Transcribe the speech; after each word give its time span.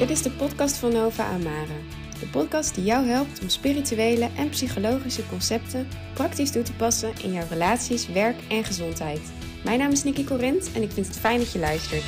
Dit 0.00 0.10
is 0.10 0.22
de 0.22 0.30
podcast 0.30 0.76
van 0.76 0.92
Nova 0.92 1.24
Amara. 1.24 1.76
De 2.20 2.26
podcast 2.26 2.74
die 2.74 2.84
jou 2.84 3.06
helpt 3.06 3.40
om 3.42 3.48
spirituele 3.48 4.28
en 4.36 4.48
psychologische 4.48 5.26
concepten 5.28 5.88
praktisch 6.14 6.50
toe 6.50 6.62
te 6.62 6.72
passen 6.72 7.12
in 7.22 7.32
jouw 7.32 7.46
relaties, 7.50 8.08
werk 8.08 8.36
en 8.48 8.64
gezondheid. 8.64 9.20
Mijn 9.64 9.78
naam 9.78 9.90
is 9.90 10.04
Nikki 10.04 10.24
Corint 10.24 10.72
en 10.72 10.82
ik 10.82 10.90
vind 10.90 11.06
het 11.06 11.18
fijn 11.18 11.38
dat 11.38 11.52
je 11.52 11.58
luistert. 11.58 12.04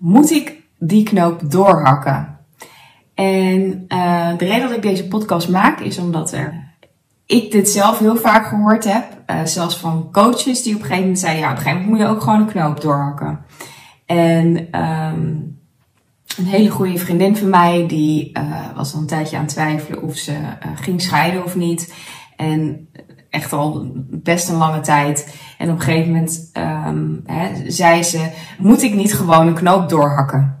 Moet 0.00 0.30
ik 0.30 0.62
die 0.78 1.02
knoop 1.02 1.50
doorhakken? 1.50 2.38
En 3.14 3.84
uh, 3.88 4.36
de 4.36 4.44
reden 4.44 4.68
dat 4.68 4.76
ik 4.76 4.82
deze 4.82 5.08
podcast 5.08 5.48
maak 5.48 5.80
is 5.80 5.98
omdat 5.98 6.32
er, 6.32 6.74
ik 7.26 7.50
dit 7.50 7.68
zelf 7.68 7.98
heel 7.98 8.16
vaak 8.16 8.46
gehoord 8.46 8.84
heb. 8.84 9.04
Uh, 9.26 9.44
zelfs 9.44 9.76
van 9.76 10.08
coaches 10.12 10.62
die 10.62 10.74
op 10.74 10.80
een 10.80 10.86
gegeven 10.86 11.00
moment 11.00 11.18
zeiden, 11.18 11.42
ja 11.42 11.50
op 11.50 11.56
een 11.56 11.62
gegeven 11.62 11.84
moment 11.84 11.98
moet 11.98 12.08
je 12.08 12.14
ook 12.14 12.22
gewoon 12.22 12.40
een 12.40 12.46
knoop 12.46 12.80
doorhakken. 12.80 13.44
En 14.06 14.80
um, 14.80 15.58
een 16.36 16.44
hele 16.44 16.70
goede 16.70 16.98
vriendin 16.98 17.36
van 17.36 17.48
mij, 17.48 17.86
die 17.86 18.38
uh, 18.38 18.76
was 18.76 18.94
al 18.94 19.00
een 19.00 19.06
tijdje 19.06 19.36
aan 19.36 19.42
het 19.42 19.52
twijfelen 19.52 20.02
of 20.02 20.16
ze 20.16 20.32
ging 20.74 21.00
scheiden 21.02 21.44
of 21.44 21.56
niet. 21.56 21.94
En 22.36 22.88
echt 23.30 23.52
al 23.52 23.92
best 24.10 24.48
een 24.48 24.56
lange 24.56 24.80
tijd. 24.80 25.34
En 25.58 25.70
op 25.70 25.74
een 25.74 25.82
gegeven 25.82 26.12
moment 26.12 26.50
um, 26.86 27.24
zei 27.66 28.02
ze, 28.02 28.30
moet 28.58 28.82
ik 28.82 28.94
niet 28.94 29.14
gewoon 29.14 29.46
een 29.46 29.54
knoop 29.54 29.88
doorhakken? 29.88 30.58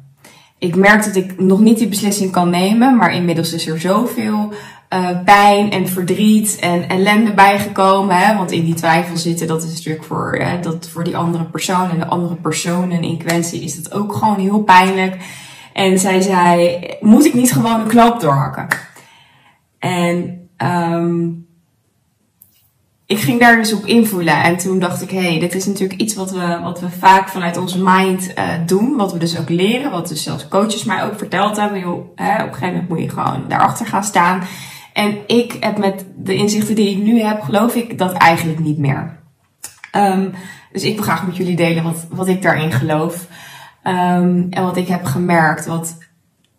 Ik 0.58 0.76
merk 0.76 1.04
dat 1.04 1.16
ik 1.16 1.40
nog 1.40 1.60
niet 1.60 1.78
die 1.78 1.88
beslissing 1.88 2.30
kan 2.30 2.50
nemen, 2.50 2.96
maar 2.96 3.14
inmiddels 3.14 3.52
is 3.52 3.66
er 3.66 3.80
zoveel 3.80 4.52
uh, 4.94 5.08
pijn 5.24 5.70
en 5.70 5.88
verdriet 5.88 6.58
en 6.58 6.88
ellende 6.88 7.34
bijgekomen. 7.34 8.16
Hè? 8.16 8.36
Want 8.36 8.50
in 8.50 8.64
die 8.64 8.74
twijfel 8.74 9.16
zitten, 9.16 9.46
dat 9.46 9.62
is 9.62 9.74
natuurlijk 9.74 10.04
voor, 10.04 10.36
hè, 10.38 10.60
dat 10.60 10.88
voor 10.88 11.04
die 11.04 11.16
andere 11.16 11.44
persoon 11.44 11.90
en 11.90 11.98
de 11.98 12.06
andere 12.06 12.34
personen 12.34 13.02
in 13.02 13.18
kwestie 13.18 13.62
is 13.62 13.82
dat 13.82 13.92
ook 13.92 14.12
gewoon 14.12 14.38
heel 14.38 14.62
pijnlijk. 14.62 15.16
En 15.72 15.98
zij 15.98 16.20
zei, 16.20 16.78
moet 17.00 17.24
ik 17.24 17.34
niet 17.34 17.52
gewoon 17.52 17.80
een 17.80 17.86
knoop 17.86 18.20
doorhakken? 18.20 18.68
En 19.78 20.48
um, 20.92 21.46
ik 23.10 23.18
ging 23.18 23.40
daar 23.40 23.56
dus 23.56 23.72
op 23.72 23.86
invoelen. 23.86 24.42
En 24.42 24.56
toen 24.56 24.78
dacht 24.78 25.02
ik, 25.02 25.10
hé, 25.10 25.30
hey, 25.30 25.38
dit 25.38 25.54
is 25.54 25.66
natuurlijk 25.66 26.00
iets 26.00 26.14
wat 26.14 26.30
we, 26.30 26.58
wat 26.62 26.80
we 26.80 26.90
vaak 26.90 27.28
vanuit 27.28 27.56
onze 27.56 27.82
mind 27.82 28.32
uh, 28.38 28.44
doen. 28.66 28.96
Wat 28.96 29.12
we 29.12 29.18
dus 29.18 29.38
ook 29.38 29.48
leren. 29.48 29.90
Wat 29.90 30.08
dus 30.08 30.22
zelfs 30.22 30.48
coaches 30.48 30.84
mij 30.84 31.04
ook 31.04 31.18
verteld 31.18 31.56
hebben. 31.56 31.80
Joh, 31.80 32.08
hè, 32.14 32.34
op 32.34 32.48
een 32.48 32.54
gegeven 32.54 32.68
moment 32.68 32.88
moet 32.88 33.00
je 33.00 33.08
gewoon 33.08 33.44
daarachter 33.48 33.86
gaan 33.86 34.04
staan. 34.04 34.42
En 34.92 35.18
ik 35.26 35.56
heb 35.60 35.78
met 35.78 36.04
de 36.16 36.34
inzichten 36.34 36.74
die 36.74 36.90
ik 36.90 37.02
nu 37.02 37.20
heb, 37.20 37.40
geloof 37.42 37.74
ik 37.74 37.98
dat 37.98 38.12
eigenlijk 38.12 38.58
niet 38.58 38.78
meer. 38.78 39.18
Um, 39.96 40.32
dus 40.72 40.82
ik 40.82 40.94
wil 40.94 41.02
graag 41.02 41.26
met 41.26 41.36
jullie 41.36 41.56
delen 41.56 41.84
wat, 41.84 42.06
wat 42.10 42.28
ik 42.28 42.42
daarin 42.42 42.72
geloof. 42.72 43.26
Um, 43.84 44.46
en 44.50 44.62
wat 44.62 44.76
ik 44.76 44.88
heb 44.88 45.04
gemerkt, 45.04 45.66
wat 45.66 45.98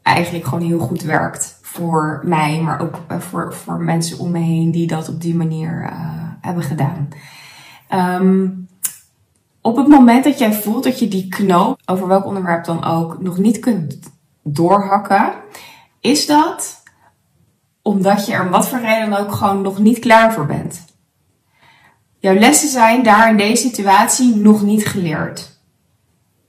eigenlijk 0.04 0.46
gewoon 0.46 0.68
heel 0.68 0.80
goed 0.80 1.02
werkt 1.02 1.60
voor 1.62 2.22
mij, 2.24 2.62
maar 2.62 2.82
ook 2.82 3.00
uh, 3.12 3.20
voor, 3.20 3.54
voor 3.54 3.80
mensen 3.80 4.20
om 4.20 4.32
me 4.32 4.40
heen 4.40 4.72
die 4.72 4.88
dat 4.88 5.10
op 5.10 5.22
die 5.22 5.36
manier 5.36 5.90
uh, 5.92 6.22
hebben 6.42 6.64
gedaan. 6.64 7.10
Um, 7.94 8.68
op 9.62 9.76
het 9.76 9.88
moment 9.88 10.24
dat 10.24 10.38
jij 10.38 10.54
voelt 10.54 10.84
dat 10.84 11.00
je 11.00 11.08
die 11.08 11.28
knoop, 11.28 11.80
over 11.86 12.08
welk 12.08 12.26
onderwerp 12.26 12.66
dan 12.66 12.84
ook, 12.84 13.22
nog 13.22 13.38
niet 13.38 13.60
kunt 13.60 14.00
doorhakken, 14.44 15.34
is 16.00 16.26
dat 16.26 16.84
omdat 17.82 18.26
je 18.26 18.34
er 18.34 18.50
wat 18.50 18.68
voor 18.68 18.80
reden 18.80 19.10
dan 19.10 19.20
ook 19.20 19.32
gewoon 19.32 19.62
nog 19.62 19.80
niet 19.80 20.00
klaar 20.00 20.34
voor 20.34 20.46
bent. 20.46 20.86
Jouw 22.20 22.36
lessen 22.36 22.70
zijn 22.70 23.04
daar 23.04 23.30
in 23.30 23.38
deze 23.38 23.68
situatie 23.68 24.36
nog 24.36 24.62
niet 24.62 24.86
geleerd. 24.86 25.60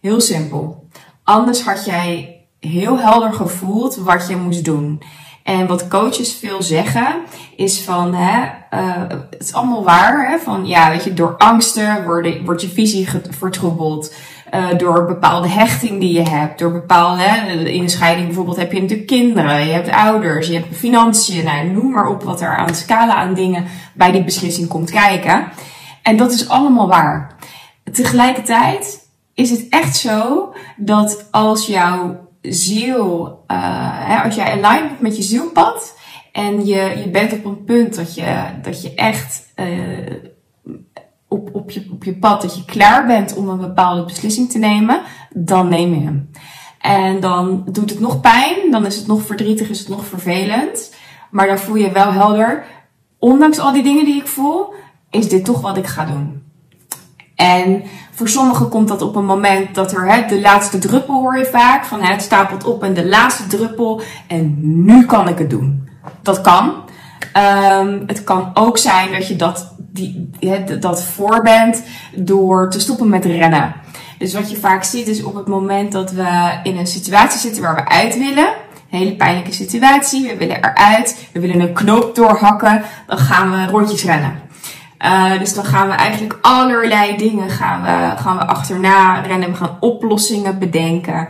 Heel 0.00 0.20
simpel. 0.20 0.88
Anders 1.22 1.62
had 1.62 1.84
jij 1.84 2.40
heel 2.60 2.98
helder 2.98 3.32
gevoeld 3.32 3.96
wat 3.96 4.28
je 4.28 4.36
moest 4.36 4.64
doen. 4.64 5.02
En 5.42 5.66
wat 5.66 5.88
coaches 5.88 6.34
veel 6.34 6.62
zeggen, 6.62 7.14
is 7.56 7.80
van, 7.80 8.14
hè, 8.14 8.42
uh, 8.74 9.08
het 9.08 9.36
is 9.38 9.52
allemaal 9.52 9.84
waar, 9.84 10.30
hè, 10.30 10.38
van, 10.38 10.66
ja, 10.66 10.90
weet 10.90 11.04
je, 11.04 11.14
door 11.14 11.36
angsten 11.36 12.04
wordt, 12.44 12.62
je 12.62 12.68
visie 12.68 13.08
vertroebeld. 13.30 14.14
Uh, 14.54 14.78
door 14.78 15.06
bepaalde 15.06 15.48
hechting 15.48 16.00
die 16.00 16.12
je 16.12 16.28
hebt, 16.28 16.58
door 16.58 16.72
bepaalde, 16.72 17.22
hè, 17.22 17.52
in 17.64 17.82
de 17.82 17.88
scheiding 17.88 18.26
bijvoorbeeld 18.26 18.56
heb 18.56 18.72
je 18.72 18.80
natuurlijk 18.80 19.08
kinderen, 19.08 19.66
je 19.66 19.72
hebt 19.72 19.90
ouders, 19.90 20.46
je 20.46 20.54
hebt 20.54 20.76
financiën, 20.76 21.44
nou, 21.44 21.66
noem 21.66 21.90
maar 21.90 22.08
op 22.08 22.22
wat 22.22 22.40
er 22.40 22.56
aan 22.56 22.74
scala 22.74 23.14
aan 23.14 23.34
dingen 23.34 23.64
bij 23.94 24.12
die 24.12 24.24
beslissing 24.24 24.68
komt 24.68 24.90
kijken. 24.90 25.48
En 26.02 26.16
dat 26.16 26.32
is 26.32 26.48
allemaal 26.48 26.88
waar. 26.88 27.36
Tegelijkertijd 27.92 29.08
is 29.34 29.50
het 29.50 29.66
echt 29.68 29.96
zo 29.96 30.52
dat 30.76 31.28
als 31.30 31.66
jouw 31.66 32.28
ziel, 32.42 33.38
hè, 33.46 34.22
als 34.22 34.34
jij 34.34 34.50
aligned 34.50 34.88
bent 34.88 35.00
met 35.00 35.16
je 35.16 35.22
zielpad 35.22 35.98
en 36.32 36.66
je, 36.66 37.00
je 37.04 37.08
bent 37.08 37.32
op 37.32 37.44
een 37.44 37.64
punt 37.64 37.96
dat 37.96 38.14
je, 38.14 38.44
dat 38.62 38.82
je 38.82 38.94
echt 38.94 39.52
uh, 39.56 40.16
op, 41.28 41.54
op, 41.54 41.70
je, 41.70 41.88
op 41.92 42.04
je 42.04 42.14
pad, 42.14 42.42
dat 42.42 42.56
je 42.56 42.64
klaar 42.64 43.06
bent 43.06 43.36
om 43.36 43.48
een 43.48 43.58
bepaalde 43.58 44.04
beslissing 44.04 44.50
te 44.50 44.58
nemen, 44.58 45.02
dan 45.30 45.68
neem 45.68 45.94
je 45.94 46.00
hem. 46.00 46.30
En 46.78 47.20
dan 47.20 47.64
doet 47.70 47.90
het 47.90 48.00
nog 48.00 48.20
pijn, 48.20 48.70
dan 48.70 48.86
is 48.86 48.96
het 48.96 49.06
nog 49.06 49.22
verdrietig, 49.22 49.68
is 49.68 49.78
het 49.78 49.88
nog 49.88 50.04
vervelend. 50.06 50.94
Maar 51.30 51.46
dan 51.46 51.58
voel 51.58 51.76
je 51.76 51.92
wel 51.92 52.12
helder, 52.12 52.64
ondanks 53.18 53.58
al 53.58 53.72
die 53.72 53.82
dingen 53.82 54.04
die 54.04 54.20
ik 54.20 54.26
voel, 54.26 54.72
is 55.10 55.28
dit 55.28 55.44
toch 55.44 55.60
wat 55.60 55.76
ik 55.76 55.86
ga 55.86 56.04
doen. 56.04 56.42
En 57.42 57.82
voor 58.10 58.28
sommigen 58.28 58.68
komt 58.68 58.88
dat 58.88 59.02
op 59.02 59.16
een 59.16 59.24
moment 59.24 59.74
dat 59.74 59.92
er 59.92 60.12
hè, 60.12 60.26
de 60.26 60.40
laatste 60.40 60.78
druppel 60.78 61.14
hoor 61.14 61.38
je 61.38 61.44
vaak. 61.44 61.84
Van 61.84 62.02
het 62.02 62.22
stapelt 62.22 62.64
op 62.64 62.82
en 62.82 62.94
de 62.94 63.06
laatste 63.06 63.46
druppel. 63.46 64.00
En 64.26 64.56
nu 64.60 65.06
kan 65.06 65.28
ik 65.28 65.38
het 65.38 65.50
doen. 65.50 65.88
Dat 66.22 66.40
kan. 66.40 66.74
Um, 67.80 68.02
het 68.06 68.24
kan 68.24 68.50
ook 68.54 68.78
zijn 68.78 69.12
dat 69.12 69.28
je 69.28 69.36
dat, 69.36 69.74
die, 69.78 70.30
hè, 70.38 70.78
dat 70.78 71.04
voor 71.04 71.42
bent 71.42 71.82
door 72.14 72.70
te 72.70 72.80
stoppen 72.80 73.08
met 73.08 73.24
rennen. 73.24 73.74
Dus 74.18 74.34
wat 74.34 74.50
je 74.50 74.56
vaak 74.56 74.84
ziet 74.84 75.08
is 75.08 75.22
op 75.22 75.34
het 75.34 75.46
moment 75.46 75.92
dat 75.92 76.10
we 76.12 76.58
in 76.62 76.76
een 76.76 76.86
situatie 76.86 77.40
zitten 77.40 77.62
waar 77.62 77.74
we 77.74 77.88
uit 77.88 78.18
willen. 78.18 78.46
Een 78.90 78.98
hele 78.98 79.16
pijnlijke 79.16 79.52
situatie. 79.52 80.28
We 80.28 80.36
willen 80.36 80.56
eruit. 80.56 81.28
We 81.32 81.40
willen 81.40 81.60
een 81.60 81.72
knoop 81.72 82.14
doorhakken. 82.14 82.82
Dan 83.06 83.18
gaan 83.18 83.50
we 83.50 83.66
rondjes 83.66 84.04
rennen. 84.04 84.50
Uh, 85.04 85.38
dus 85.38 85.54
dan 85.54 85.64
gaan 85.64 85.88
we 85.88 85.94
eigenlijk 85.94 86.38
allerlei 86.40 87.16
dingen 87.16 87.50
gaan 87.50 87.82
we, 87.82 88.22
gaan 88.22 88.36
we 88.36 88.46
achterna 88.46 89.20
rennen. 89.20 89.50
We 89.50 89.56
gaan 89.56 89.76
oplossingen 89.80 90.58
bedenken. 90.58 91.28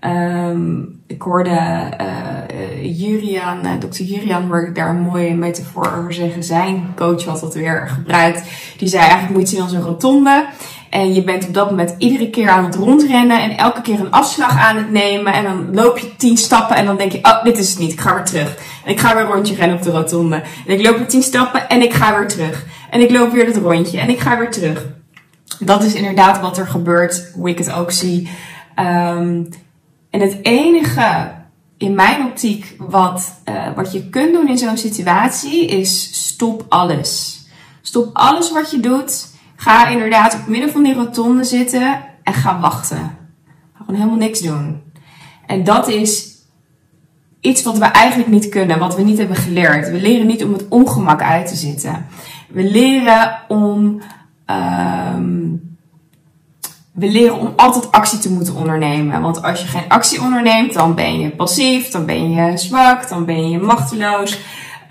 Um, 0.00 1.00
ik 1.06 1.22
hoorde 1.22 1.88
uh, 2.00 3.00
Jurian, 3.00 3.66
uh, 3.66 3.70
dokter 3.78 4.04
Jurian, 4.04 4.46
hoorde 4.48 4.66
ik 4.66 4.74
daar 4.74 4.88
een 4.88 5.00
mooie 5.00 5.34
metafoor 5.34 5.92
over 5.98 6.12
zeggen. 6.12 6.42
Zijn 6.42 6.92
coach 6.96 7.24
had 7.24 7.40
dat 7.40 7.54
weer 7.54 7.88
gebruikt. 7.88 8.42
Die 8.78 8.88
zei 8.88 9.02
eigenlijk 9.02 9.32
moet 9.32 9.50
je 9.50 9.56
zien 9.56 9.64
als 9.64 9.72
een 9.72 9.82
rotonde. 9.82 10.46
En 10.92 11.14
je 11.14 11.22
bent 11.22 11.46
op 11.46 11.54
dat 11.54 11.70
moment 11.70 11.94
iedere 11.98 12.30
keer 12.30 12.48
aan 12.48 12.64
het 12.64 12.74
rondrennen 12.74 13.42
en 13.42 13.56
elke 13.56 13.80
keer 13.80 14.00
een 14.00 14.10
afslag 14.10 14.58
aan 14.58 14.76
het 14.76 14.90
nemen. 14.90 15.32
En 15.32 15.44
dan 15.44 15.74
loop 15.74 15.98
je 15.98 16.16
tien 16.16 16.36
stappen 16.36 16.76
en 16.76 16.86
dan 16.86 16.96
denk 16.96 17.12
je, 17.12 17.18
oh, 17.22 17.44
dit 17.44 17.58
is 17.58 17.70
het 17.70 17.78
niet. 17.78 17.92
Ik 17.92 18.00
ga 18.00 18.14
weer 18.14 18.24
terug. 18.24 18.58
En 18.84 18.90
ik 18.90 19.00
ga 19.00 19.14
weer 19.14 19.24
een 19.24 19.32
rondje 19.32 19.54
rennen 19.54 19.76
op 19.76 19.82
de 19.82 19.90
rotonde. 19.90 20.42
En 20.66 20.74
ik 20.78 20.86
loop 20.86 20.96
weer 20.96 21.08
tien 21.08 21.22
stappen 21.22 21.68
en 21.68 21.82
ik 21.82 21.92
ga 21.92 22.18
weer 22.18 22.28
terug. 22.28 22.64
En 22.90 23.00
ik 23.00 23.10
loop 23.10 23.32
weer 23.32 23.46
het 23.46 23.56
rondje 23.56 24.00
en 24.00 24.08
ik 24.08 24.20
ga 24.20 24.38
weer 24.38 24.50
terug. 24.50 24.86
Dat 25.58 25.82
is 25.82 25.94
inderdaad 25.94 26.40
wat 26.40 26.58
er 26.58 26.66
gebeurt, 26.66 27.30
hoe 27.34 27.48
ik 27.48 27.58
het 27.58 27.72
ook 27.72 27.90
zie. 27.90 28.28
Um, 28.76 29.48
en 30.10 30.20
het 30.20 30.38
enige 30.42 31.32
in 31.76 31.94
mijn 31.94 32.24
optiek 32.24 32.76
wat, 32.78 33.34
uh, 33.48 33.74
wat 33.74 33.92
je 33.92 34.08
kunt 34.08 34.32
doen 34.32 34.48
in 34.48 34.58
zo'n 34.58 34.76
situatie 34.76 35.66
is 35.66 36.24
stop 36.26 36.66
alles. 36.68 37.40
Stop 37.82 38.10
alles 38.12 38.52
wat 38.52 38.70
je 38.70 38.80
doet. 38.80 39.30
Ga 39.62 39.88
inderdaad 39.88 40.34
op 40.34 40.46
midden 40.46 40.70
van 40.70 40.82
die 40.82 40.94
rotonde 40.94 41.44
zitten 41.44 42.00
en 42.22 42.34
ga 42.34 42.60
wachten. 42.60 43.16
Ga 43.72 43.78
gewoon 43.78 43.94
helemaal 43.94 44.18
niks 44.18 44.40
doen. 44.40 44.82
En 45.46 45.64
dat 45.64 45.88
is 45.88 46.30
iets 47.40 47.62
wat 47.62 47.78
we 47.78 47.84
eigenlijk 47.84 48.30
niet 48.30 48.48
kunnen, 48.48 48.78
wat 48.78 48.96
we 48.96 49.02
niet 49.02 49.18
hebben 49.18 49.36
geleerd. 49.36 49.90
We 49.90 50.00
leren 50.00 50.26
niet 50.26 50.44
om 50.44 50.52
het 50.52 50.68
ongemak 50.68 51.22
uit 51.22 51.46
te 51.46 51.56
zitten. 51.56 52.06
We 52.48 52.62
leren 52.62 53.38
om. 53.48 54.00
Um, 54.46 55.76
we 56.92 57.08
leren 57.08 57.38
om 57.38 57.52
altijd 57.56 57.92
actie 57.92 58.18
te 58.18 58.32
moeten 58.32 58.54
ondernemen. 58.54 59.20
Want 59.20 59.42
als 59.42 59.60
je 59.60 59.66
geen 59.66 59.88
actie 59.88 60.20
onderneemt, 60.20 60.72
dan 60.72 60.94
ben 60.94 61.20
je 61.20 61.30
passief, 61.30 61.88
dan 61.88 62.06
ben 62.06 62.30
je 62.30 62.58
zwak, 62.58 63.08
dan 63.08 63.24
ben 63.24 63.50
je 63.50 63.58
machteloos. 63.58 64.38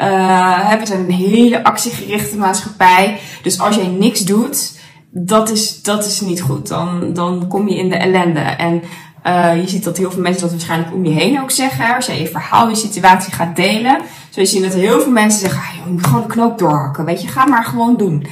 Uh, 0.02 0.74
we 0.80 0.86
zijn 0.86 1.00
een 1.00 1.12
hele 1.12 1.64
actiegerichte 1.64 2.38
maatschappij. 2.38 3.20
Dus 3.44 3.60
als 3.60 3.76
jij 3.76 3.88
niks 3.88 4.20
doet, 4.20 4.80
dat 5.12 5.50
is, 5.50 5.82
dat 5.82 6.06
is 6.06 6.22
niet 6.22 6.42
goed. 6.42 6.68
Dan, 6.68 7.14
dan 7.14 7.48
kom 7.48 7.68
je 7.68 7.78
in 7.78 7.90
de 7.90 7.96
ellende. 7.96 8.40
En 8.40 8.84
uh, 9.28 9.62
je 9.62 9.68
ziet 9.68 9.84
dat 9.84 9.98
heel 9.98 10.12
veel 10.12 10.22
mensen 10.22 10.42
dat 10.42 10.52
waarschijnlijk 10.52 10.94
om 10.94 11.06
je 11.06 11.12
heen 11.12 11.42
ook 11.42 11.52
zeggen. 11.52 11.96
Als 11.96 12.06
jij 12.06 12.20
je 12.20 12.28
verhaal, 12.28 12.70
je 12.70 12.76
situatie 12.76 13.34
gaat 13.34 13.56
delen. 13.56 13.98
Zo 14.30 14.46
zie 14.46 14.62
je 14.62 14.68
dat 14.68 14.76
heel 14.76 15.02
veel 15.02 15.12
mensen 15.12 15.40
zeggen, 15.40 15.62
ah, 15.62 15.86
je 15.86 15.92
moet 15.92 16.06
gewoon 16.06 16.22
de 16.22 16.28
knoop 16.28 16.58
doorhakken. 16.58 17.06
Weet 17.06 17.22
je, 17.22 17.28
ga 17.28 17.46
maar 17.46 17.64
gewoon 17.64 17.98
doen. 17.98 18.28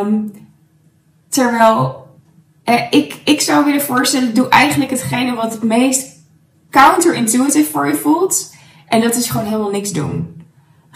Um, 0.00 0.32
terwijl 1.28 2.06
uh, 2.64 2.80
ik, 2.90 3.20
ik 3.24 3.40
zou 3.40 3.64
willen 3.64 3.82
voorstellen, 3.82 4.34
doe 4.34 4.48
eigenlijk 4.48 4.90
hetgene 4.90 5.34
wat 5.34 5.52
het 5.52 5.62
meest 5.62 6.06
counterintuitive 6.70 7.70
voor 7.70 7.88
je 7.88 7.94
voelt. 7.94 8.54
En 8.88 9.00
dat 9.00 9.14
is 9.14 9.30
gewoon 9.30 9.46
helemaal 9.46 9.70
niks 9.70 9.90
doen. 9.90 10.35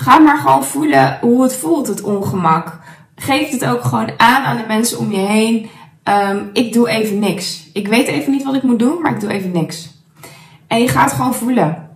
Ga 0.02 0.18
maar 0.18 0.38
gewoon 0.38 0.64
voelen 0.64 1.18
hoe 1.20 1.42
het 1.42 1.56
voelt, 1.56 1.86
het 1.86 2.02
ongemak. 2.02 2.78
Geef 3.16 3.50
het 3.50 3.64
ook 3.64 3.84
gewoon 3.84 4.10
aan 4.16 4.42
aan 4.42 4.56
de 4.56 4.64
mensen 4.68 4.98
om 4.98 5.12
je 5.12 5.18
heen. 5.18 5.70
Um, 6.04 6.50
ik 6.52 6.72
doe 6.72 6.88
even 6.88 7.18
niks. 7.18 7.70
Ik 7.72 7.88
weet 7.88 8.06
even 8.06 8.32
niet 8.32 8.42
wat 8.42 8.54
ik 8.54 8.62
moet 8.62 8.78
doen, 8.78 9.02
maar 9.02 9.12
ik 9.12 9.20
doe 9.20 9.30
even 9.30 9.50
niks. 9.50 9.90
En 10.66 10.80
je 10.80 10.88
gaat 10.88 11.12
gewoon 11.12 11.34
voelen. 11.34 11.88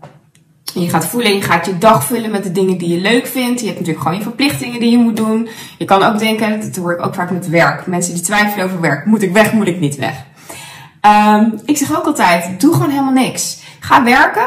En 0.75 0.81
je 0.81 0.89
gaat 0.89 1.06
voelen, 1.06 1.35
je 1.35 1.43
gaat 1.43 1.67
je 1.67 1.79
dag 1.79 2.05
vullen 2.05 2.31
met 2.31 2.43
de 2.43 2.53
dingen 2.53 2.79
die 2.79 2.89
je 2.89 3.01
leuk 3.01 3.27
vindt. 3.27 3.61
Je 3.61 3.67
hebt 3.67 3.79
natuurlijk 3.79 4.05
gewoon 4.05 4.19
je 4.19 4.25
verplichtingen 4.25 4.81
die 4.81 4.91
je 4.91 4.99
moet 4.99 5.17
doen. 5.17 5.49
Je 5.79 5.85
kan 5.85 6.03
ook 6.03 6.19
denken, 6.19 6.61
dat 6.61 6.77
hoor 6.77 6.93
ik 6.93 7.06
ook 7.06 7.15
vaak 7.15 7.31
met 7.31 7.49
werk. 7.49 7.87
Mensen 7.87 8.15
die 8.15 8.23
twijfelen 8.23 8.65
over 8.65 8.81
werk. 8.81 9.06
Moet 9.06 9.23
ik 9.23 9.33
weg, 9.33 9.53
moet 9.53 9.67
ik 9.67 9.81
niet 9.81 9.97
weg? 9.97 10.25
Um, 11.37 11.61
ik 11.65 11.77
zeg 11.77 11.97
ook 11.97 12.06
altijd, 12.06 12.61
doe 12.61 12.73
gewoon 12.73 12.91
helemaal 12.91 13.12
niks. 13.12 13.62
Ga 13.81 14.05
werken. 14.05 14.47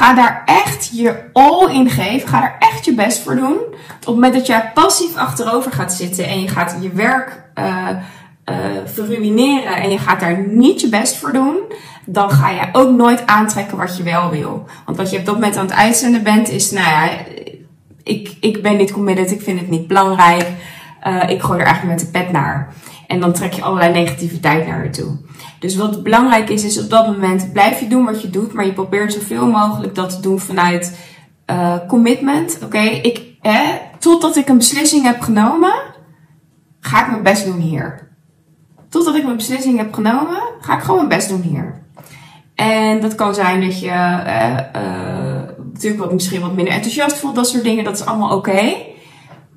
Ga 0.00 0.14
daar 0.14 0.42
echt 0.44 0.90
je 0.92 1.22
all 1.32 1.74
in 1.74 1.90
geven. 1.90 2.28
Ga 2.28 2.40
daar 2.40 2.56
echt 2.58 2.84
je 2.84 2.94
best 2.94 3.22
voor 3.22 3.36
doen. 3.36 3.56
Op 3.56 3.96
het 3.98 4.06
moment 4.06 4.34
dat 4.34 4.46
jij 4.46 4.70
passief 4.74 5.16
achterover 5.16 5.72
gaat 5.72 5.92
zitten 5.92 6.26
en 6.26 6.40
je 6.40 6.48
gaat 6.48 6.76
je 6.80 6.90
werk 6.90 7.42
uh, 7.54 7.88
verruineren 8.84 9.76
en 9.76 9.90
je 9.90 9.98
gaat 9.98 10.20
daar 10.20 10.38
niet 10.46 10.80
je 10.80 10.88
best 10.88 11.16
voor 11.16 11.32
doen, 11.32 11.58
dan 12.06 12.30
ga 12.30 12.50
je 12.50 12.68
ook 12.72 12.90
nooit 12.90 13.26
aantrekken 13.26 13.76
wat 13.76 13.96
je 13.96 14.02
wel 14.02 14.30
wil. 14.30 14.66
Want 14.84 14.96
wat 14.96 15.10
je 15.10 15.18
op 15.18 15.24
dat 15.24 15.34
moment 15.34 15.56
aan 15.56 15.66
het 15.66 15.74
uitzenden 15.74 16.22
bent, 16.22 16.48
is, 16.48 16.70
nou 16.70 16.86
ja, 16.86 17.10
ik, 18.02 18.36
ik 18.40 18.62
ben 18.62 18.76
niet 18.76 18.92
committed, 18.92 19.30
ik 19.30 19.42
vind 19.42 19.60
het 19.60 19.70
niet 19.70 19.86
belangrijk, 19.86 20.46
uh, 21.06 21.28
ik 21.28 21.42
gooi 21.42 21.60
er 21.60 21.66
eigenlijk 21.66 22.00
met 22.00 22.12
de 22.12 22.18
pet 22.18 22.32
naar. 22.32 22.72
En 23.10 23.20
dan 23.20 23.32
trek 23.32 23.52
je 23.52 23.62
allerlei 23.62 23.92
negativiteit 23.92 24.66
naar 24.66 24.84
je 24.84 24.90
toe. 24.90 25.16
Dus 25.58 25.76
wat 25.76 26.02
belangrijk 26.02 26.48
is, 26.48 26.64
is 26.64 26.82
op 26.82 26.90
dat 26.90 27.06
moment 27.06 27.52
blijf 27.52 27.80
je 27.80 27.88
doen 27.88 28.04
wat 28.04 28.22
je 28.22 28.30
doet, 28.30 28.52
maar 28.52 28.66
je 28.66 28.72
probeert 28.72 29.12
zoveel 29.12 29.46
mogelijk 29.46 29.94
dat 29.94 30.10
te 30.10 30.20
doen 30.20 30.40
vanuit 30.40 30.98
uh, 31.50 31.76
commitment. 31.88 32.58
Oké, 32.64 32.78
ik, 32.78 33.22
eh, 33.40 33.68
totdat 33.98 34.36
ik 34.36 34.48
een 34.48 34.56
beslissing 34.56 35.04
heb 35.04 35.20
genomen, 35.20 35.72
ga 36.80 37.04
ik 37.04 37.10
mijn 37.10 37.22
best 37.22 37.44
doen 37.44 37.58
hier. 37.60 38.08
Totdat 38.88 39.14
ik 39.14 39.24
mijn 39.24 39.36
beslissing 39.36 39.78
heb 39.78 39.92
genomen, 39.92 40.42
ga 40.60 40.76
ik 40.76 40.82
gewoon 40.82 40.96
mijn 40.96 41.18
best 41.18 41.28
doen 41.28 41.42
hier. 41.42 41.82
En 42.54 43.00
dat 43.00 43.14
kan 43.14 43.34
zijn 43.34 43.60
dat 43.60 43.80
je 43.80 43.86
uh, 43.86 44.58
uh, 44.82 45.42
natuurlijk 45.72 46.02
wat, 46.02 46.12
misschien 46.12 46.40
wat 46.40 46.54
minder 46.54 46.74
enthousiast 46.74 47.18
voelt, 47.18 47.34
dat 47.34 47.48
soort 47.48 47.64
dingen, 47.64 47.84
dat 47.84 47.98
is 47.98 48.04
allemaal 48.04 48.36
oké. 48.36 48.88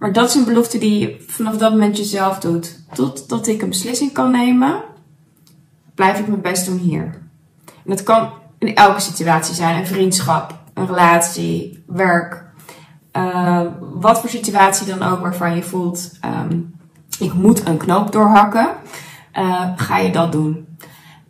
Maar 0.03 0.13
dat 0.13 0.29
is 0.29 0.35
een 0.35 0.45
belofte 0.45 0.77
die 0.77 0.99
je 0.99 1.23
vanaf 1.27 1.57
dat 1.57 1.71
moment 1.71 1.97
jezelf 1.97 2.39
doet. 2.39 2.79
Totdat 2.93 3.47
ik 3.47 3.61
een 3.61 3.69
beslissing 3.69 4.11
kan 4.11 4.31
nemen, 4.31 4.83
blijf 5.95 6.19
ik 6.19 6.27
mijn 6.27 6.41
best 6.41 6.65
doen 6.65 6.77
hier. 6.77 7.03
En 7.65 7.83
dat 7.85 8.03
kan 8.03 8.29
in 8.59 8.75
elke 8.75 8.99
situatie 8.99 9.55
zijn. 9.55 9.79
Een 9.79 9.87
vriendschap, 9.87 10.59
een 10.73 10.87
relatie, 10.87 11.83
werk. 11.87 12.45
Uh, 13.13 13.61
wat 13.79 14.19
voor 14.19 14.29
situatie 14.29 14.87
dan 14.87 15.03
ook 15.03 15.19
waarvan 15.19 15.55
je 15.55 15.63
voelt, 15.63 16.11
um, 16.25 16.75
ik 17.19 17.33
moet 17.33 17.67
een 17.67 17.77
knoop 17.77 18.11
doorhakken. 18.11 18.69
Uh, 19.37 19.71
ga 19.75 19.97
je 19.97 20.11
dat 20.11 20.31
doen. 20.31 20.67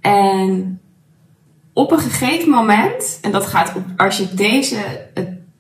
En 0.01 0.79
op 1.73 1.91
een 1.91 1.99
gegeven 1.99 2.49
moment, 2.49 3.19
en 3.21 3.31
dat 3.31 3.45
gaat 3.45 3.75
op, 3.75 3.83
als 3.97 4.17
je 4.17 4.33
deze 4.33 5.07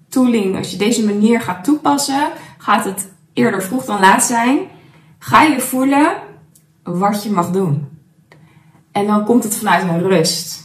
tooling, 0.09 0.57
als 0.57 0.71
je 0.71 0.77
deze 0.77 1.05
manier 1.05 1.41
gaat 1.41 1.63
toepassen, 1.63 2.31
gaat 2.63 2.85
het 2.85 3.11
eerder 3.33 3.63
vroeg 3.63 3.85
dan 3.85 3.99
laat 3.99 4.23
zijn. 4.23 4.59
Ga 5.19 5.41
je 5.41 5.59
voelen 5.59 6.13
wat 6.83 7.23
je 7.23 7.31
mag 7.31 7.51
doen. 7.51 7.87
En 8.91 9.07
dan 9.07 9.25
komt 9.25 9.43
het 9.43 9.55
vanuit 9.55 9.83
een 9.83 10.01
rust. 10.01 10.61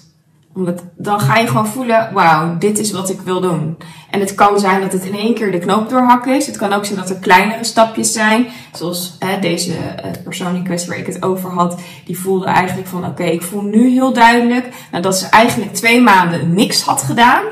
Omdat 0.54 0.84
dan 0.96 1.20
ga 1.20 1.36
je 1.36 1.46
gewoon 1.46 1.66
voelen, 1.66 2.12
wauw, 2.12 2.58
dit 2.58 2.78
is 2.78 2.92
wat 2.92 3.10
ik 3.10 3.20
wil 3.20 3.40
doen. 3.40 3.76
En 4.10 4.20
het 4.20 4.34
kan 4.34 4.58
zijn 4.58 4.80
dat 4.80 4.92
het 4.92 5.04
in 5.04 5.14
één 5.14 5.34
keer 5.34 5.52
de 5.52 5.58
knoop 5.58 5.88
doorhakken 5.88 6.34
is. 6.34 6.46
Het 6.46 6.56
kan 6.56 6.72
ook 6.72 6.84
zijn 6.84 6.98
dat 6.98 7.10
er 7.10 7.16
kleinere 7.16 7.64
stapjes 7.64 8.12
zijn. 8.12 8.46
Zoals 8.72 9.16
hè, 9.18 9.40
deze 9.40 9.72
uh, 9.72 10.10
persoon 10.24 10.54
in 10.54 10.64
kwestie 10.64 10.90
waar 10.90 10.98
ik 10.98 11.06
het 11.06 11.22
over 11.22 11.50
had. 11.50 11.80
Die 12.04 12.18
voelde 12.18 12.46
eigenlijk 12.46 12.88
van, 12.88 13.06
oké, 13.06 13.24
ik 13.24 13.42
voel 13.42 13.62
nu 13.62 13.90
heel 13.90 14.12
duidelijk. 14.12 14.68
Nou, 14.90 15.02
dat 15.02 15.18
ze 15.18 15.26
eigenlijk 15.26 15.74
twee 15.74 16.00
maanden 16.00 16.54
niks 16.54 16.82
had 16.82 17.02
gedaan. 17.02 17.42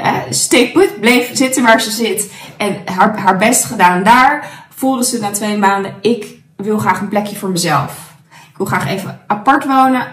Uh, 0.00 0.16
stay 0.30 0.72
put, 0.72 1.00
bleef 1.00 1.30
zitten 1.36 1.62
waar 1.62 1.80
ze 1.80 1.90
zit. 1.90 2.32
En 2.56 2.76
haar, 2.84 3.18
haar 3.18 3.36
best 3.36 3.64
gedaan 3.64 4.02
daar. 4.02 4.66
Voelde 4.74 5.04
ze 5.04 5.18
na 5.18 5.30
twee 5.30 5.56
maanden, 5.56 5.94
ik 6.00 6.40
wil 6.56 6.78
graag 6.78 7.00
een 7.00 7.08
plekje 7.08 7.36
voor 7.36 7.50
mezelf. 7.50 8.14
Ik 8.50 8.56
wil 8.56 8.66
graag 8.66 8.88
even 8.88 9.20
apart 9.26 9.64
wonen, 9.64 10.06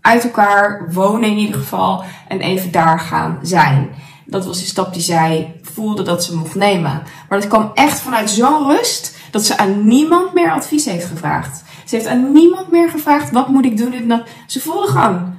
uit 0.00 0.24
elkaar 0.24 0.88
wonen 0.92 1.28
in 1.28 1.36
ieder 1.36 1.60
geval 1.60 2.04
en 2.28 2.40
even 2.40 2.72
daar 2.72 3.00
gaan 3.00 3.38
zijn. 3.42 3.90
Dat 4.26 4.46
was 4.46 4.58
de 4.58 4.66
stap 4.66 4.92
die 4.92 5.02
zij 5.02 5.60
voelde 5.62 6.02
dat 6.02 6.24
ze 6.24 6.36
mocht 6.36 6.54
nemen. 6.54 7.02
Maar 7.28 7.40
dat 7.40 7.48
kwam 7.48 7.70
echt 7.74 8.00
vanuit 8.00 8.30
zo'n 8.30 8.66
rust 8.66 9.16
dat 9.30 9.44
ze 9.44 9.58
aan 9.58 9.86
niemand 9.86 10.34
meer 10.34 10.50
advies 10.50 10.84
heeft 10.84 11.06
gevraagd. 11.06 11.62
Ze 11.84 11.94
heeft 11.94 12.08
aan 12.08 12.32
niemand 12.32 12.70
meer 12.70 12.90
gevraagd: 12.90 13.30
wat 13.30 13.48
moet 13.48 13.64
ik 13.64 13.76
doen? 13.76 14.22
Ze 14.46 14.60
voelde 14.60 14.86
gewoon: 14.86 15.34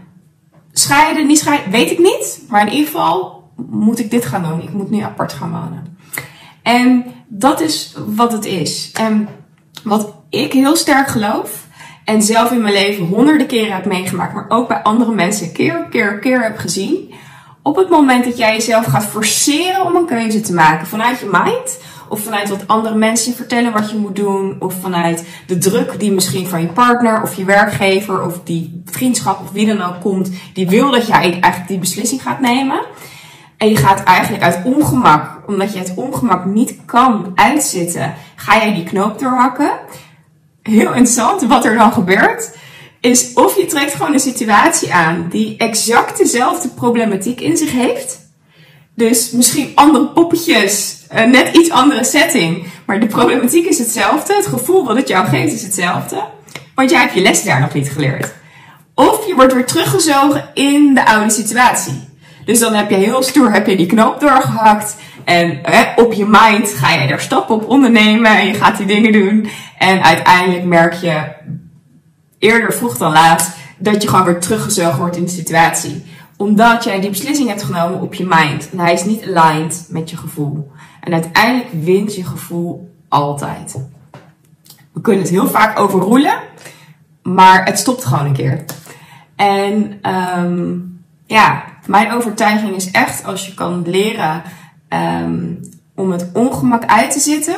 scheiden, 0.71 1.27
niet 1.27 1.39
scheiden, 1.39 1.71
weet 1.71 1.91
ik 1.91 1.99
niet. 1.99 2.41
Maar 2.49 2.67
in 2.67 2.73
ieder 2.73 2.85
geval 2.85 3.34
moet 3.55 3.99
ik 3.99 4.11
dit 4.11 4.25
gaan 4.25 4.43
doen. 4.43 4.61
Ik 4.61 4.73
moet 4.73 4.89
nu 4.89 4.99
apart 4.99 5.33
gaan 5.33 5.51
wonen. 5.51 5.97
En 6.61 7.05
dat 7.27 7.61
is 7.61 7.95
wat 8.07 8.31
het 8.31 8.45
is. 8.45 8.91
En 8.93 9.27
wat 9.83 10.13
ik 10.29 10.53
heel 10.53 10.75
sterk 10.75 11.07
geloof, 11.07 11.65
en 12.05 12.21
zelf 12.21 12.51
in 12.51 12.61
mijn 12.61 12.73
leven 12.73 13.05
honderden 13.05 13.47
keren 13.47 13.75
heb 13.75 13.85
meegemaakt, 13.85 14.33
maar 14.33 14.45
ook 14.47 14.67
bij 14.67 14.81
andere 14.83 15.11
mensen 15.11 15.51
keer 15.51 15.79
op 15.79 15.89
keer 15.89 16.19
keer 16.19 16.41
heb 16.41 16.57
gezien. 16.57 17.13
Op 17.61 17.75
het 17.75 17.89
moment 17.89 18.23
dat 18.23 18.37
jij 18.37 18.53
jezelf 18.53 18.85
gaat 18.85 19.03
forceren 19.03 19.85
om 19.85 19.95
een 19.95 20.05
keuze 20.05 20.41
te 20.41 20.53
maken 20.53 20.87
vanuit 20.87 21.19
je 21.19 21.29
mind, 21.31 21.79
of 22.09 22.19
vanuit 22.19 22.49
wat 22.49 22.67
andere 22.67 22.95
mensen 22.95 23.33
vertellen 23.33 23.71
wat 23.71 23.91
je 23.91 23.97
moet 23.97 24.15
doen, 24.15 24.55
of 24.59 24.73
vanuit 24.81 25.25
de 25.47 25.57
druk 25.57 25.99
die 25.99 26.11
misschien 26.11 26.47
van 26.47 26.61
je 26.61 26.67
partner 26.67 27.21
of 27.21 27.35
je 27.35 27.45
werkgever 27.45 28.25
of 28.25 28.39
die 28.43 28.81
vriendschap 28.85 29.41
of 29.41 29.51
wie 29.51 29.65
dan 29.65 29.81
ook 29.81 30.01
komt, 30.01 30.31
die 30.53 30.69
wil 30.69 30.91
dat 30.91 31.07
jij 31.07 31.31
eigenlijk 31.31 31.67
die 31.67 31.79
beslissing 31.79 32.21
gaat 32.21 32.39
nemen. 32.39 32.79
En 33.65 33.71
je 33.71 33.77
gaat 33.77 34.03
eigenlijk 34.03 34.43
uit 34.43 34.59
ongemak, 34.63 35.47
omdat 35.47 35.73
je 35.73 35.79
het 35.79 35.93
ongemak 35.95 36.45
niet 36.45 36.75
kan 36.85 37.31
uitzitten, 37.35 38.13
ga 38.35 38.57
jij 38.57 38.73
die 38.73 38.83
knoop 38.83 39.19
doorhakken 39.19 39.71
heel 40.67 40.93
interessant 40.93 41.41
wat 41.41 41.65
er 41.65 41.75
dan 41.77 41.91
gebeurt. 41.91 42.55
Is 42.99 43.33
of 43.33 43.57
je 43.57 43.65
trekt 43.65 43.93
gewoon 43.93 44.13
een 44.13 44.19
situatie 44.19 44.93
aan 44.93 45.27
die 45.29 45.57
exact 45.57 46.17
dezelfde 46.17 46.69
problematiek 46.69 47.41
in 47.41 47.57
zich 47.57 47.71
heeft. 47.71 48.19
Dus 48.95 49.31
misschien 49.31 49.71
andere 49.75 50.07
poppetjes, 50.07 50.97
uh, 51.13 51.25
net 51.25 51.55
iets 51.55 51.69
andere 51.69 52.03
setting. 52.03 52.67
Maar 52.85 52.99
de 52.99 53.07
problematiek 53.07 53.65
is 53.65 53.77
hetzelfde. 53.77 54.35
Het 54.35 54.45
gevoel 54.45 54.85
wat 54.85 54.95
het 54.95 55.07
jou 55.07 55.27
geeft 55.27 55.53
is 55.53 55.63
hetzelfde. 55.63 56.23
Want 56.75 56.89
jij 56.89 56.99
hebt 56.99 57.13
je 57.13 57.21
les 57.21 57.43
daar 57.43 57.59
nog 57.59 57.73
niet 57.73 57.89
geleerd. 57.89 58.33
Of 58.93 59.27
je 59.27 59.35
wordt 59.35 59.53
weer 59.53 59.65
teruggezogen 59.65 60.49
in 60.53 60.93
de 60.93 61.05
oude 61.05 61.29
situatie. 61.29 62.13
Dus 62.45 62.59
dan 62.59 62.73
heb 62.73 62.89
je 62.89 62.95
heel 62.95 63.23
stoer 63.23 63.51
heb 63.51 63.67
je 63.67 63.75
die 63.75 63.85
knoop 63.85 64.19
doorgehakt. 64.19 64.95
En 65.23 65.59
op 65.95 66.13
je 66.13 66.25
mind 66.25 66.69
ga 66.69 66.93
je 66.93 67.07
er 67.07 67.19
stappen 67.19 67.55
op 67.55 67.69
ondernemen 67.69 68.37
en 68.37 68.47
je 68.47 68.53
gaat 68.53 68.77
die 68.77 68.85
dingen 68.85 69.11
doen. 69.11 69.47
En 69.77 70.03
uiteindelijk 70.03 70.65
merk 70.65 70.93
je 70.93 71.23
eerder 72.39 72.73
vroeg 72.73 72.97
dan 72.97 73.11
laat 73.11 73.55
dat 73.77 74.01
je 74.01 74.07
gewoon 74.07 74.25
weer 74.25 74.39
teruggezogen 74.39 74.99
wordt 74.99 75.17
in 75.17 75.23
de 75.23 75.29
situatie. 75.29 76.05
Omdat 76.37 76.83
jij 76.83 76.99
die 76.99 77.09
beslissing 77.09 77.47
hebt 77.47 77.63
genomen 77.63 78.01
op 78.01 78.13
je 78.13 78.25
mind. 78.27 78.69
En 78.71 78.79
hij 78.79 78.93
is 78.93 79.05
niet 79.05 79.23
aligned 79.23 79.85
met 79.89 80.09
je 80.09 80.17
gevoel. 80.17 80.71
En 81.01 81.13
uiteindelijk 81.13 81.69
wint 81.71 82.15
je 82.15 82.23
gevoel 82.23 82.89
altijd. 83.09 83.75
We 84.91 85.01
kunnen 85.01 85.21
het 85.21 85.31
heel 85.31 85.47
vaak 85.47 85.79
overroelen, 85.79 86.39
maar 87.23 87.65
het 87.65 87.79
stopt 87.79 88.05
gewoon 88.05 88.25
een 88.25 88.33
keer. 88.33 88.65
En 89.35 89.99
um, 90.37 90.99
ja, 91.25 91.63
mijn 91.87 92.11
overtuiging 92.11 92.75
is 92.75 92.91
echt 92.91 93.25
als 93.25 93.45
je 93.45 93.53
kan 93.53 93.89
leren 93.89 94.43
um, 94.89 95.59
om 95.95 96.11
het 96.11 96.29
ongemak 96.33 96.85
uit 96.85 97.11
te 97.11 97.19
zitten, 97.19 97.57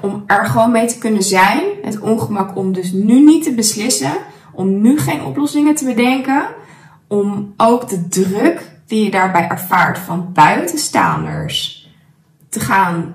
om 0.00 0.24
er 0.26 0.46
gewoon 0.46 0.70
mee 0.70 0.86
te 0.86 0.98
kunnen 0.98 1.22
zijn. 1.22 1.62
Het 1.82 2.00
ongemak 2.00 2.56
om 2.56 2.72
dus 2.72 2.92
nu 2.92 3.20
niet 3.20 3.44
te 3.44 3.54
beslissen, 3.54 4.12
om 4.52 4.80
nu 4.80 4.98
geen 4.98 5.24
oplossingen 5.24 5.74
te 5.74 5.84
bedenken, 5.84 6.46
om 7.08 7.54
ook 7.56 7.88
de 7.88 8.08
druk 8.08 8.70
die 8.86 9.04
je 9.04 9.10
daarbij 9.10 9.48
ervaart 9.48 9.98
van 9.98 10.30
buitenstaanders 10.32 11.88
te 12.48 12.60
gaan 12.60 13.14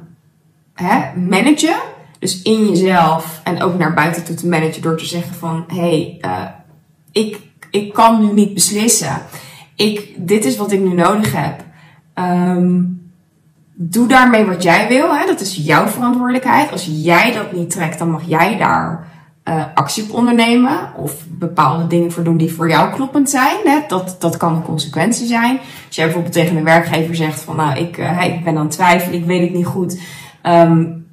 hè, 0.74 1.20
managen. 1.20 1.76
Dus 2.20 2.42
in 2.42 2.68
jezelf 2.68 3.42
en 3.44 3.64
ook 3.64 3.78
naar 3.78 3.94
buiten 3.94 4.24
toe 4.24 4.36
te 4.36 4.48
managen 4.48 4.82
door 4.82 4.98
te 4.98 5.06
zeggen 5.06 5.36
van 5.36 5.64
hé, 5.68 5.80
hey, 5.80 6.18
uh, 6.22 6.46
ik, 7.12 7.40
ik 7.72 7.94
kan 7.94 8.26
nu 8.26 8.34
niet 8.34 8.54
beslissen. 8.54 9.22
Ik, 9.82 10.14
dit 10.18 10.46
is 10.46 10.58
wat 10.58 10.72
ik 10.72 10.80
nu 10.80 10.94
nodig 10.94 11.34
heb. 11.34 11.64
Um, 12.16 13.02
doe 13.74 14.08
daarmee 14.08 14.46
wat 14.46 14.64
jij 14.64 14.88
wil. 14.88 15.16
Hè? 15.16 15.26
Dat 15.26 15.40
is 15.40 15.56
jouw 15.56 15.88
verantwoordelijkheid. 15.88 16.72
Als 16.72 16.90
jij 16.92 17.34
dat 17.34 17.52
niet 17.52 17.70
trekt, 17.70 18.00
dan 18.00 18.12
mag 18.12 18.22
jij 18.26 18.58
daar 18.58 19.08
uh, 19.46 19.64
actie 19.74 20.04
op 20.04 20.14
ondernemen. 20.14 20.96
Of 20.96 21.26
bepaalde 21.28 21.88
dingen 21.88 22.12
voor 22.12 22.24
doen 22.24 22.38
die 22.38 22.54
voor 22.54 22.70
jou 22.70 22.94
kloppend 22.94 23.30
zijn. 23.30 23.58
Hè? 23.64 23.80
Dat, 23.88 24.16
dat 24.20 24.38
kan 24.38 24.56
een 24.56 24.64
consequentie 24.64 25.28
zijn. 25.28 25.60
Als 25.88 25.96
jij 25.96 26.06
bijvoorbeeld 26.06 26.34
tegen 26.34 26.58
een 26.58 26.64
werkgever 26.64 27.16
zegt 27.16 27.42
van 27.42 27.56
nou, 27.56 27.80
ik, 27.80 27.98
uh, 27.98 28.24
ik 28.24 28.44
ben 28.44 28.58
aan 28.58 28.66
het 28.66 28.72
twijfelen, 28.72 29.20
ik 29.20 29.26
weet 29.26 29.42
het 29.42 29.54
niet 29.54 29.66
goed. 29.66 30.00
Um, 30.44 31.06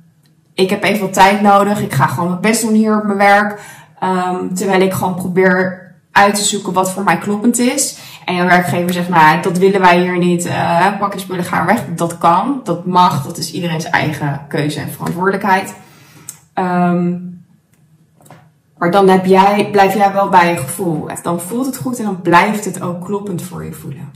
ik 0.55 0.71
heb 0.71 0.83
even 0.83 1.01
wat 1.01 1.13
tijd 1.13 1.41
nodig. 1.41 1.83
Ik 1.83 1.93
ga 1.93 2.07
gewoon 2.07 2.29
mijn 2.29 2.41
best 2.41 2.63
doen 2.63 2.75
hier 2.75 2.97
op 2.97 3.05
mijn 3.05 3.19
werk. 3.19 3.61
Um, 4.03 4.55
terwijl 4.55 4.81
ik 4.81 4.93
gewoon 4.93 5.15
probeer 5.15 5.88
uit 6.19 6.35
te 6.35 6.45
zoeken 6.45 6.73
wat 6.73 6.91
voor 6.91 7.05
mij 7.05 7.19
kloppend 7.19 7.59
is. 7.59 7.99
En 8.25 8.35
jouw 8.35 8.47
werkgever 8.47 8.93
zegt, 8.93 9.09
nou, 9.09 9.43
dat 9.43 9.59
willen 9.59 9.81
wij 9.81 10.01
hier 10.01 10.19
niet. 10.19 10.47
Uh, 10.47 10.99
pak 10.99 11.13
je 11.13 11.19
spullen, 11.19 11.45
gaan 11.45 11.67
weg. 11.67 11.85
Dat 11.95 12.19
kan, 12.19 12.61
dat 12.65 12.87
mag. 12.87 13.25
Dat 13.25 13.37
is 13.39 13.53
iedereen's 13.53 13.85
eigen 13.85 14.41
keuze 14.49 14.81
en 14.81 14.91
verantwoordelijkheid. 14.91 15.75
Um, 16.55 17.43
maar 18.79 18.91
dan 18.91 19.09
heb 19.09 19.27
jij, 19.27 19.69
blijf 19.71 19.95
jij 19.95 20.13
wel 20.13 20.29
bij 20.29 20.51
je 20.51 20.57
gevoel. 20.57 21.09
Dan 21.23 21.41
voelt 21.41 21.67
het 21.67 21.77
goed 21.77 21.99
en 21.99 22.05
dan 22.05 22.23
blijft 22.23 22.65
het 22.65 22.81
ook 22.81 23.05
kloppend 23.05 23.43
voor 23.43 23.65
je 23.65 23.73
voelen. 23.73 24.13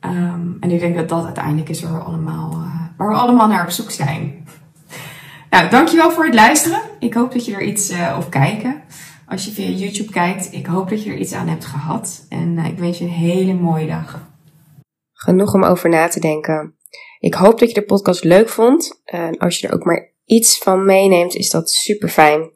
Um, 0.00 0.56
en 0.60 0.70
ik 0.70 0.80
denk 0.80 0.96
dat 0.96 1.08
dat 1.08 1.24
uiteindelijk 1.24 1.68
is 1.68 1.82
waar 1.82 1.92
we 1.92 1.98
allemaal, 1.98 2.62
waar 2.96 3.08
we 3.08 3.14
allemaal 3.14 3.48
naar 3.48 3.64
op 3.64 3.70
zoek 3.70 3.90
zijn. 3.90 4.46
Nou, 5.50 5.68
dankjewel 5.68 6.10
voor 6.10 6.24
het 6.24 6.34
luisteren. 6.34 6.80
Ik 6.98 7.14
hoop 7.14 7.32
dat 7.32 7.44
je 7.44 7.54
er 7.54 7.62
iets 7.62 7.90
uh, 7.90 8.14
of 8.18 8.28
kijken. 8.28 8.82
Als 9.28 9.44
je 9.44 9.50
via 9.50 9.68
YouTube 9.68 10.12
kijkt, 10.12 10.52
ik 10.52 10.66
hoop 10.66 10.88
dat 10.88 11.02
je 11.02 11.10
er 11.10 11.16
iets 11.16 11.32
aan 11.32 11.48
hebt 11.48 11.64
gehad. 11.64 12.26
En 12.28 12.58
uh, 12.58 12.66
ik 12.66 12.78
wens 12.78 12.98
je 12.98 13.04
een 13.04 13.10
hele 13.10 13.54
mooie 13.54 13.86
dag. 13.86 14.28
Genoeg 15.12 15.54
om 15.54 15.64
over 15.64 15.88
na 15.88 16.08
te 16.08 16.20
denken. 16.20 16.76
Ik 17.18 17.34
hoop 17.34 17.58
dat 17.58 17.68
je 17.68 17.74
de 17.74 17.84
podcast 17.84 18.24
leuk 18.24 18.48
vond. 18.48 19.02
Als 19.38 19.58
je 19.58 19.68
er 19.68 19.74
ook 19.74 19.84
maar 19.84 20.12
iets 20.24 20.58
van 20.58 20.84
meeneemt, 20.84 21.34
is 21.34 21.50
dat 21.50 21.70
super 21.70 22.08
fijn. 22.08 22.50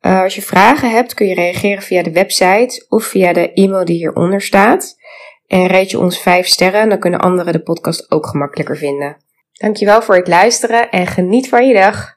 Uh, 0.00 0.22
als 0.22 0.34
je 0.34 0.42
vragen 0.42 0.90
hebt, 0.90 1.14
kun 1.14 1.26
je 1.26 1.34
reageren 1.34 1.82
via 1.82 2.02
de 2.02 2.12
website 2.12 2.84
of 2.88 3.04
via 3.04 3.32
de 3.32 3.52
e-mail 3.52 3.84
die 3.84 3.96
hieronder 3.96 4.40
staat. 4.40 4.96
En 5.46 5.66
reed 5.66 5.90
je 5.90 5.98
ons 5.98 6.18
5 6.18 6.46
sterren, 6.46 6.88
dan 6.88 6.98
kunnen 6.98 7.20
anderen 7.20 7.52
de 7.52 7.62
podcast 7.62 8.10
ook 8.10 8.26
gemakkelijker 8.26 8.76
vinden. 8.76 9.16
Dankjewel 9.52 10.02
voor 10.02 10.16
het 10.16 10.28
luisteren 10.28 10.90
en 10.90 11.06
geniet 11.06 11.48
van 11.48 11.66
je 11.68 11.74
dag. 11.74 12.15